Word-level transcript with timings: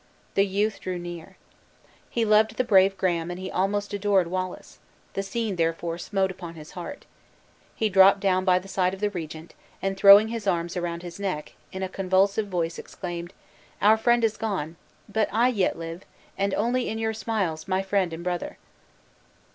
The 0.33 0.47
youth 0.47 0.79
drew 0.81 0.97
near. 0.97 1.37
He 2.09 2.25
loved 2.25 2.55
the 2.57 2.63
brave 2.63 2.97
Graham, 2.97 3.29
and 3.29 3.39
he 3.39 3.51
almost 3.51 3.93
adored 3.93 4.25
Wallace; 4.25 4.79
the 5.13 5.21
scene, 5.21 5.57
therefore, 5.57 5.99
smote 5.99 6.31
upon 6.31 6.55
his 6.55 6.71
heart. 6.71 7.05
He 7.75 7.87
dropped 7.87 8.19
down 8.19 8.43
by 8.43 8.57
the 8.57 8.67
side 8.67 8.95
of 8.95 8.99
the 8.99 9.11
regent, 9.11 9.53
and, 9.79 9.95
throwing 9.95 10.29
his 10.29 10.47
arms 10.47 10.75
around 10.75 11.03
his 11.03 11.19
neck, 11.19 11.53
in 11.71 11.83
a 11.83 11.87
convulsive 11.87 12.47
voice 12.47 12.79
exclaimed: 12.79 13.31
"Our 13.79 13.95
friend 13.95 14.23
is 14.23 14.37
gone; 14.37 14.75
but 15.07 15.29
I 15.31 15.49
yet 15.49 15.77
live, 15.77 16.01
and 16.35 16.55
only 16.55 16.89
in 16.89 16.97
your 16.97 17.13
smiles, 17.13 17.67
my 17.67 17.83
friend 17.83 18.11
and 18.11 18.23
brother!" 18.23 18.57